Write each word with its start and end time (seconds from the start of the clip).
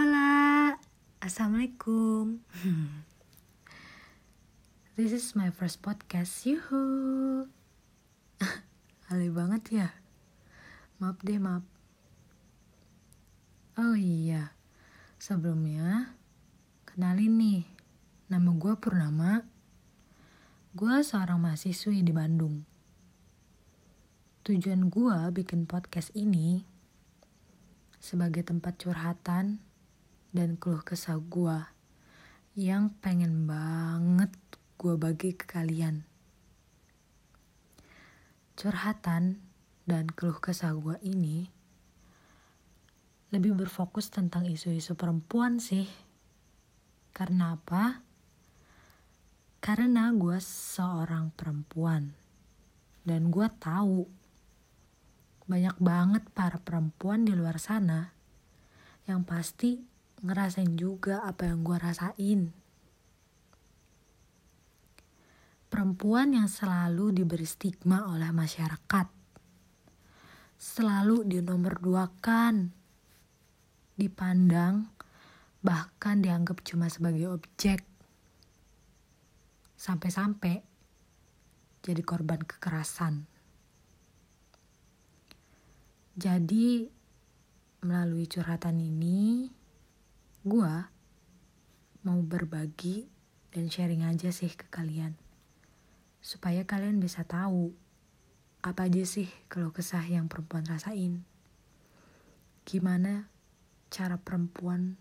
Halo, 0.00 0.80
Assalamualaikum. 1.20 2.40
This 4.96 5.12
is 5.12 5.36
my 5.36 5.52
first 5.52 5.84
podcast, 5.84 6.40
yuhu. 6.48 7.44
Alay 9.12 9.28
banget 9.28 9.68
ya. 9.68 9.88
Maaf 11.04 11.20
deh, 11.20 11.36
maaf. 11.36 11.68
Oh 13.76 13.92
iya, 13.92 14.56
sebelumnya 15.20 16.16
Kenalin 16.88 17.36
nih, 17.36 17.68
nama 18.32 18.56
gue 18.56 18.72
Purnama. 18.80 19.44
Gue 20.72 21.04
seorang 21.04 21.44
mahasiswi 21.44 22.00
di 22.00 22.16
Bandung. 22.16 22.64
Tujuan 24.48 24.88
gue 24.88 25.44
bikin 25.44 25.68
podcast 25.68 26.08
ini 26.16 26.64
sebagai 28.00 28.48
tempat 28.48 28.80
curhatan 28.80 29.68
dan 30.30 30.54
keluh 30.54 30.82
kesah 30.82 31.18
gue 31.18 31.58
yang 32.54 32.94
pengen 33.02 33.50
banget 33.50 34.30
gue 34.78 34.94
bagi 34.94 35.34
ke 35.34 35.46
kalian. 35.46 36.06
Curhatan 38.54 39.42
dan 39.86 40.06
keluh 40.14 40.38
kesah 40.38 40.74
gue 40.76 40.96
ini 41.02 41.50
lebih 43.30 43.54
berfokus 43.54 44.10
tentang 44.10 44.46
isu-isu 44.46 44.98
perempuan 44.98 45.62
sih. 45.62 45.86
Karena 47.10 47.58
apa? 47.58 48.02
Karena 49.60 50.10
gue 50.14 50.38
seorang 50.40 51.34
perempuan 51.34 52.10
dan 53.04 53.28
gue 53.28 53.48
tahu 53.58 54.06
banyak 55.50 55.76
banget 55.82 56.24
para 56.30 56.62
perempuan 56.62 57.26
di 57.26 57.34
luar 57.34 57.58
sana 57.58 58.14
yang 59.10 59.26
pasti 59.26 59.89
ngerasain 60.20 60.76
juga 60.76 61.24
apa 61.24 61.48
yang 61.48 61.64
gue 61.64 61.76
rasain. 61.80 62.40
Perempuan 65.70 66.34
yang 66.34 66.50
selalu 66.50 67.14
diberi 67.22 67.46
stigma 67.46 68.10
oleh 68.10 68.34
masyarakat. 68.34 69.06
Selalu 70.60 71.24
dinomorduakan, 71.30 72.74
dipandang, 73.94 74.90
bahkan 75.62 76.20
dianggap 76.20 76.60
cuma 76.66 76.90
sebagai 76.90 77.30
objek. 77.30 77.86
Sampai-sampai 79.78 80.60
jadi 81.80 82.02
korban 82.04 82.44
kekerasan. 82.44 83.24
Jadi 86.18 86.84
melalui 87.80 88.28
curhatan 88.28 88.76
ini 88.76 89.48
gue 90.40 90.74
mau 92.00 92.20
berbagi 92.24 93.04
dan 93.52 93.68
sharing 93.68 94.08
aja 94.08 94.32
sih 94.32 94.48
ke 94.48 94.64
kalian. 94.72 95.12
Supaya 96.24 96.64
kalian 96.64 97.00
bisa 97.00 97.24
tahu 97.24 97.72
apa 98.60 98.88
aja 98.88 99.04
sih 99.04 99.28
kalau 99.52 99.72
kesah 99.72 100.04
yang 100.04 100.28
perempuan 100.28 100.64
rasain. 100.64 101.24
Gimana 102.64 103.28
cara 103.92 104.16
perempuan 104.16 104.96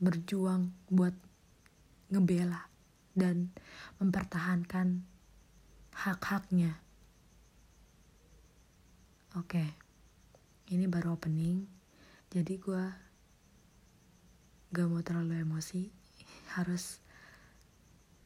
berjuang 0.00 0.72
buat 0.92 1.16
ngebela 2.12 2.68
dan 3.16 3.52
mempertahankan 4.00 5.04
hak-haknya. 5.96 6.76
Oke 9.36 9.86
ini 10.70 10.90
baru 10.90 11.14
opening. 11.14 11.62
Jadi 12.26 12.58
gue 12.58 13.05
gak 14.74 14.86
mau 14.90 15.02
terlalu 15.02 15.46
emosi 15.46 15.90
harus 16.58 16.98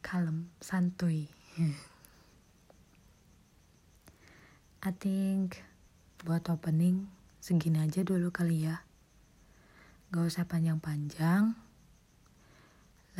kalem 0.00 0.48
santuy. 0.60 1.28
I 4.80 4.92
think 4.96 5.60
buat 6.24 6.48
opening 6.48 7.08
segini 7.44 7.84
aja 7.84 8.00
dulu 8.00 8.32
kali 8.32 8.64
ya. 8.64 8.80
Gak 10.08 10.24
usah 10.24 10.48
panjang-panjang. 10.48 11.52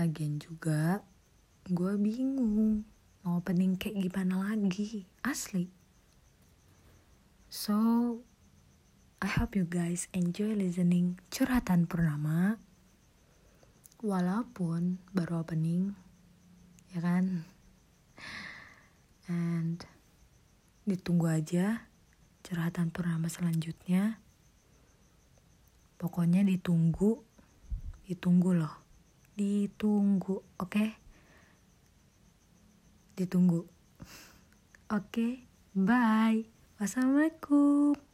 Lagian 0.01 0.41
juga 0.41 1.05
gue 1.69 1.93
bingung 2.01 2.89
mau 3.21 3.45
opening 3.45 3.77
kayak 3.77 4.09
gimana 4.09 4.49
lagi 4.49 5.05
asli. 5.21 5.69
So 7.53 7.77
I 9.21 9.29
hope 9.29 9.53
you 9.53 9.69
guys 9.69 10.09
enjoy 10.17 10.57
listening 10.57 11.21
curhatan 11.29 11.85
Purnama. 11.85 12.57
Walaupun 14.01 14.97
baru 15.13 15.45
opening, 15.45 15.93
ya 16.97 17.05
kan? 17.05 17.45
And 19.29 19.85
ditunggu 20.89 21.29
aja 21.29 21.85
curhatan 22.41 22.89
Purnama 22.89 23.29
selanjutnya. 23.29 24.17
Pokoknya 26.01 26.41
ditunggu, 26.41 27.21
ditunggu 28.09 28.57
loh. 28.57 28.75
Ditunggu, 29.37 30.41
oke? 30.57 30.65
Okay? 30.65 30.89
Ditunggu. 33.21 33.69
Oke, 34.89 34.97
okay, 34.97 35.33
bye. 35.77 36.49
Wassalamualaikum. 36.81 38.10